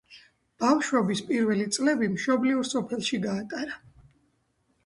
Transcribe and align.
ბავშვობის 0.63 1.19
პირველი 1.27 1.67
წლები 1.77 2.09
მშობლიურ 2.15 2.67
სოფელში 2.71 3.23
გაატარა. 3.27 3.79